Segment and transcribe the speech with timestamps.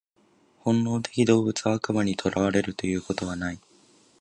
[0.63, 3.59] 本能的動物は悪魔に囚われるということはない。